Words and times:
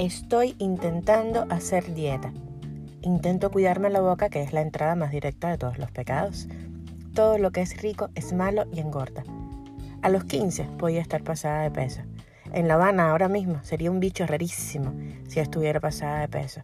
Estoy 0.00 0.54
intentando 0.56 1.46
hacer 1.50 1.92
dieta. 1.92 2.32
Intento 3.02 3.50
cuidarme 3.50 3.90
la 3.90 4.00
boca, 4.00 4.30
que 4.30 4.40
es 4.40 4.54
la 4.54 4.62
entrada 4.62 4.94
más 4.94 5.10
directa 5.10 5.50
de 5.50 5.58
todos 5.58 5.76
los 5.76 5.90
pecados. 5.90 6.48
Todo 7.12 7.36
lo 7.36 7.50
que 7.50 7.60
es 7.60 7.82
rico 7.82 8.08
es 8.14 8.32
malo 8.32 8.64
y 8.72 8.80
engorda. 8.80 9.24
A 10.00 10.08
los 10.08 10.24
15 10.24 10.64
podía 10.78 11.02
estar 11.02 11.22
pasada 11.22 11.64
de 11.64 11.70
peso. 11.70 12.00
En 12.54 12.66
La 12.66 12.74
Habana 12.76 13.10
ahora 13.10 13.28
mismo 13.28 13.62
sería 13.62 13.90
un 13.90 14.00
bicho 14.00 14.26
rarísimo 14.26 14.94
si 15.28 15.38
estuviera 15.38 15.80
pasada 15.80 16.20
de 16.20 16.28
peso. 16.28 16.62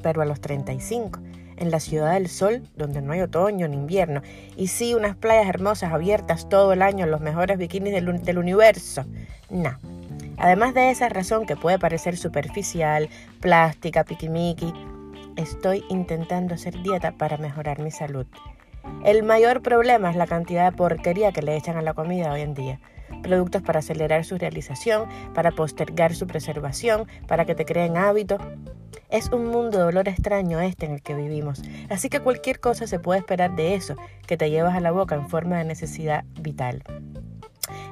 Pero 0.00 0.22
a 0.22 0.24
los 0.24 0.40
35, 0.40 1.18
en 1.56 1.72
la 1.72 1.80
ciudad 1.80 2.12
del 2.12 2.28
sol, 2.28 2.62
donde 2.76 3.02
no 3.02 3.10
hay 3.10 3.22
otoño 3.22 3.66
ni 3.66 3.76
invierno, 3.76 4.22
y 4.56 4.68
sí 4.68 4.94
unas 4.94 5.16
playas 5.16 5.48
hermosas 5.48 5.92
abiertas 5.92 6.48
todo 6.48 6.72
el 6.74 6.82
año, 6.82 7.06
los 7.06 7.20
mejores 7.20 7.58
bikinis 7.58 7.92
del, 7.92 8.22
del 8.22 8.38
universo, 8.38 9.04
no 9.50 9.97
Además 10.38 10.74
de 10.74 10.90
esa 10.90 11.08
razón 11.08 11.46
que 11.46 11.56
puede 11.56 11.78
parecer 11.78 12.16
superficial, 12.16 13.08
plástica, 13.40 14.04
piquimiqui, 14.04 14.72
estoy 15.36 15.84
intentando 15.88 16.54
hacer 16.54 16.80
dieta 16.82 17.12
para 17.12 17.36
mejorar 17.36 17.80
mi 17.80 17.90
salud. 17.90 18.26
El 19.04 19.22
mayor 19.22 19.62
problema 19.62 20.10
es 20.10 20.16
la 20.16 20.26
cantidad 20.26 20.70
de 20.70 20.76
porquería 20.76 21.32
que 21.32 21.42
le 21.42 21.56
echan 21.56 21.76
a 21.76 21.82
la 21.82 21.94
comida 21.94 22.32
hoy 22.32 22.42
en 22.42 22.54
día. 22.54 22.80
Productos 23.22 23.62
para 23.62 23.80
acelerar 23.80 24.24
su 24.24 24.38
realización, 24.38 25.08
para 25.34 25.50
postergar 25.50 26.14
su 26.14 26.26
preservación, 26.26 27.06
para 27.26 27.44
que 27.44 27.54
te 27.54 27.64
creen 27.64 27.96
hábitos. 27.96 28.40
Es 29.10 29.30
un 29.30 29.46
mundo 29.46 29.78
de 29.78 29.84
dolor 29.84 30.08
extraño 30.08 30.60
este 30.60 30.86
en 30.86 30.92
el 30.92 31.02
que 31.02 31.14
vivimos, 31.14 31.62
así 31.88 32.10
que 32.10 32.20
cualquier 32.20 32.60
cosa 32.60 32.86
se 32.86 32.98
puede 32.98 33.20
esperar 33.20 33.56
de 33.56 33.74
eso 33.74 33.96
que 34.26 34.36
te 34.36 34.50
llevas 34.50 34.76
a 34.76 34.80
la 34.80 34.90
boca 34.90 35.14
en 35.14 35.28
forma 35.28 35.56
de 35.56 35.64
necesidad 35.64 36.24
vital. 36.40 36.82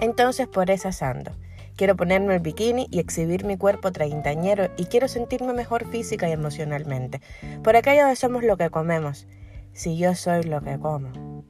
Entonces 0.00 0.48
por 0.48 0.70
eso 0.70 0.88
asando. 0.88 1.32
Quiero 1.76 1.96
ponerme 1.96 2.34
el 2.34 2.40
bikini 2.40 2.86
y 2.90 2.98
exhibir 2.98 3.44
mi 3.44 3.56
cuerpo 3.56 3.92
treintañero 3.92 4.68
y 4.76 4.86
quiero 4.86 5.08
sentirme 5.08 5.52
mejor 5.52 5.90
física 5.90 6.28
y 6.28 6.32
emocionalmente. 6.32 7.20
Por 7.62 7.76
aquello 7.76 8.06
de 8.06 8.16
somos 8.16 8.44
lo 8.44 8.56
que 8.56 8.70
comemos. 8.70 9.26
Si 9.72 9.96
yo 9.96 10.14
soy 10.14 10.42
lo 10.42 10.60
que 10.60 10.78
como. 10.78 11.44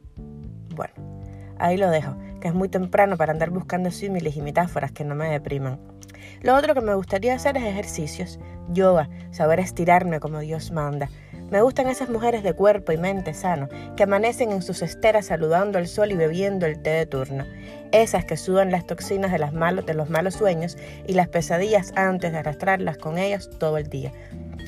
Bueno, 0.75 0.95
ahí 1.59 1.77
lo 1.77 1.91
dejo, 1.91 2.17
que 2.41 2.49
es 2.49 2.55
muy 2.55 2.69
temprano 2.69 3.17
para 3.17 3.33
andar 3.33 3.51
buscando 3.51 3.91
símiles 3.91 4.37
y 4.37 4.43
metáforas 4.43 4.93
que 4.93 5.05
no 5.05 5.15
me 5.15 5.29
depriman. 5.29 5.81
Lo 6.41 6.57
otro 6.57 6.75
que 6.75 6.81
me 6.81 6.95
gustaría 6.95 7.35
hacer 7.35 7.57
es 7.57 7.65
ejercicios, 7.65 8.39
yoga, 8.69 9.09
saber 9.33 9.61
estirarme 9.61 10.21
como 10.21 10.39
Dios 10.39 10.71
manda, 10.71 11.09
me 11.53 11.61
gustan 11.61 11.87
esas 11.89 12.09
mujeres 12.09 12.43
de 12.43 12.55
cuerpo 12.55 12.93
y 12.93 12.97
mente 12.97 13.35
sano, 13.35 13.69
que 13.95 14.05
amanecen 14.05 14.53
en 14.53 14.63
sus 14.63 14.81
esteras 14.81 15.27
saludando 15.27 15.77
al 15.77 15.87
sol 15.87 16.11
y 16.11 16.17
bebiendo 16.17 16.65
el 16.65 16.81
té 16.81 16.89
de 16.89 17.05
turno. 17.05 17.45
Esas 17.93 18.25
que 18.25 18.39
sudan 18.39 18.71
las 18.71 18.87
toxinas 18.87 19.31
de, 19.31 19.83
de 19.87 19.95
los 19.95 20.09
malos 20.09 20.33
sueños 20.33 20.79
y 21.07 21.13
las 21.13 21.29
pesadillas 21.29 21.93
antes 21.95 22.33
de 22.33 22.39
arrastrarlas 22.39 22.97
con 22.97 23.19
ellas 23.19 23.51
todo 23.59 23.77
el 23.77 23.91
día. 23.91 24.13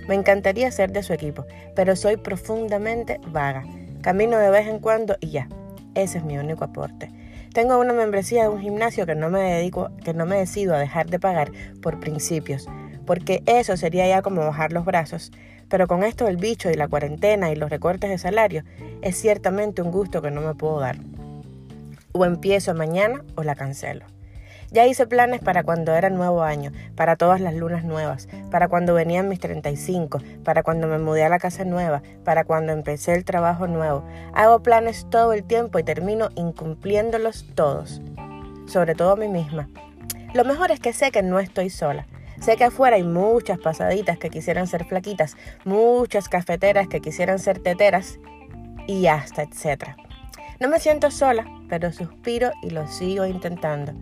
Me 0.08 0.14
encantaría 0.14 0.70
ser 0.70 0.92
de 0.92 1.02
su 1.02 1.14
equipo, 1.14 1.46
pero 1.74 1.96
soy 1.96 2.18
profundamente 2.18 3.18
vaga. 3.28 3.64
Camino 4.02 4.36
de 4.36 4.50
vez 4.50 4.66
en 4.66 4.78
cuando 4.78 5.16
y 5.20 5.30
ya. 5.30 5.48
Ese 5.94 6.18
es 6.18 6.24
mi 6.24 6.36
único 6.36 6.64
aporte. 6.64 7.10
Tengo 7.55 7.78
una 7.78 7.94
membresía 7.94 8.42
de 8.42 8.48
un 8.50 8.60
gimnasio 8.60 9.06
que 9.06 9.14
no 9.14 9.30
me 9.30 9.40
dedico, 9.40 9.88
que 10.05 10.12
no 10.12 10.27
me 10.27 10.36
decido 10.36 10.74
a 10.74 10.78
dejar 10.78 11.08
de 11.08 11.18
pagar 11.18 11.50
por 11.80 11.98
principios, 11.98 12.68
porque 13.06 13.42
eso 13.47 13.77
sería 13.77 14.06
ya 14.06 14.22
como 14.22 14.41
bajar 14.41 14.72
los 14.72 14.84
brazos. 14.84 15.33
Pero 15.69 15.86
con 15.86 16.05
esto 16.05 16.27
del 16.27 16.36
bicho 16.36 16.70
y 16.70 16.74
la 16.74 16.88
cuarentena 16.88 17.50
y 17.50 17.56
los 17.56 17.70
recortes 17.70 18.11
de 18.11 18.19
salario, 18.19 18.64
es 19.02 19.16
ciertamente 19.16 19.83
un 19.83 19.91
gusto 19.91 20.22
que 20.22 20.30
no 20.30 20.41
me 20.41 20.55
puedo 20.55 20.80
dar. 20.80 20.96
O 22.12 22.24
empiezo 22.24 22.74
mañana 22.74 23.24
o 23.34 23.42
la 23.42 23.55
cancelo. 23.55 24.05
Ya 24.74 24.86
hice 24.86 25.06
planes 25.06 25.41
para 25.41 25.62
cuando 25.62 25.94
era 25.94 26.11
nuevo 26.11 26.42
año, 26.42 26.72
para 26.96 27.14
todas 27.14 27.41
las 27.41 27.55
lunas 27.55 27.84
nuevas, 27.84 28.28
para 28.50 28.66
cuando 28.66 28.92
venían 28.92 29.28
mis 29.28 29.39
35, 29.39 30.20
para 30.42 30.64
cuando 30.64 30.89
me 30.89 30.98
mudé 30.98 31.23
a 31.23 31.29
la 31.29 31.39
casa 31.39 31.64
nueva, 31.64 32.02
para 32.24 32.42
cuando 32.42 32.73
empecé 32.73 33.14
el 33.14 33.24
trabajo 33.24 33.68
nuevo. 33.68 34.05
Hago 34.33 34.64
planes 34.64 35.06
todo 35.11 35.33
el 35.33 35.45
tiempo 35.45 35.79
y 35.79 35.84
termino 35.84 36.30
incumpliéndolos 36.34 37.46
todos, 37.55 38.02
sobre 38.67 38.96
todo 38.96 39.12
a 39.12 39.17
mí 39.17 39.29
misma. 39.29 39.68
Lo 40.34 40.45
mejor 40.45 40.73
es 40.73 40.80
que 40.80 40.92
sé 40.92 41.12
que 41.12 41.23
no 41.23 41.39
estoy 41.39 41.70
sola. 41.70 42.08
Sé 42.44 42.58
que 42.58 42.64
afuera 42.64 42.96
hay 42.96 43.05
muchas 43.05 43.58
pasaditas 43.58 44.18
que 44.18 44.28
quisieran 44.28 44.66
ser 44.66 44.84
flaquitas, 44.84 45.34
muchas 45.64 46.28
cafeteras 46.28 46.88
que 46.88 47.00
quisieran 47.00 47.38
ser 47.38 47.58
teteras 47.58 48.18
y 48.86 49.06
hasta 49.06 49.44
etcétera. 49.44 49.96
No 50.60 50.68
me 50.68 50.78
siento 50.78 51.10
sola, 51.10 51.46
pero 51.70 51.90
suspiro 51.90 52.52
y 52.62 52.68
lo 52.68 52.86
sigo 52.86 53.24
intentando. 53.24 53.94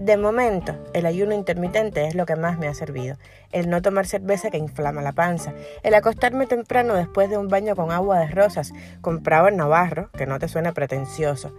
De 0.00 0.16
momento, 0.16 0.76
el 0.94 1.04
ayuno 1.04 1.34
intermitente 1.34 2.06
es 2.06 2.14
lo 2.14 2.26
que 2.26 2.36
más 2.36 2.58
me 2.58 2.68
ha 2.68 2.74
servido. 2.74 3.16
El 3.50 3.68
no 3.68 3.82
tomar 3.82 4.06
cerveza 4.06 4.50
que 4.50 4.56
inflama 4.56 5.02
la 5.02 5.12
panza. 5.12 5.52
El 5.82 5.94
acostarme 5.94 6.46
temprano 6.46 6.94
después 6.94 7.28
de 7.28 7.38
un 7.38 7.48
baño 7.48 7.74
con 7.74 7.90
agua 7.90 8.20
de 8.20 8.28
rosas, 8.28 8.72
comprado 9.00 9.48
en 9.48 9.56
Navarro, 9.56 10.10
que 10.16 10.26
no 10.26 10.38
te 10.38 10.46
suene 10.46 10.72
pretencioso. 10.72 11.52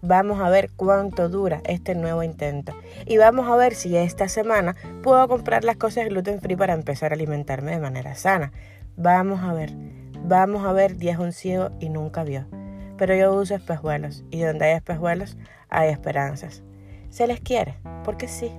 Vamos 0.00 0.40
a 0.40 0.48
ver 0.48 0.70
cuánto 0.76 1.28
dura 1.28 1.60
este 1.64 1.94
nuevo 1.94 2.22
intento. 2.22 2.72
Y 3.04 3.18
vamos 3.18 3.48
a 3.48 3.56
ver 3.56 3.74
si 3.74 3.96
esta 3.96 4.28
semana 4.28 4.76
puedo 5.02 5.26
comprar 5.26 5.64
las 5.64 5.76
cosas 5.76 6.08
gluten 6.08 6.40
free 6.40 6.56
para 6.56 6.74
empezar 6.74 7.12
a 7.12 7.16
alimentarme 7.16 7.72
de 7.72 7.80
manera 7.80 8.14
sana. 8.14 8.52
Vamos 8.96 9.40
a 9.42 9.52
ver. 9.52 9.72
Vamos 10.24 10.64
a 10.64 10.72
ver, 10.72 10.96
es 11.00 11.18
un 11.18 11.32
ciego 11.32 11.70
y 11.80 11.88
nunca 11.88 12.22
vio. 12.22 12.46
Pero 12.96 13.14
yo 13.14 13.34
uso 13.34 13.54
espejuelos 13.54 14.24
y 14.30 14.40
donde 14.42 14.66
hay 14.66 14.76
espejuelos 14.76 15.36
hay 15.68 15.90
esperanzas. 15.90 16.62
Se 17.10 17.26
les 17.26 17.40
quiere, 17.40 17.76
porque 18.04 18.28
sí. 18.28 18.52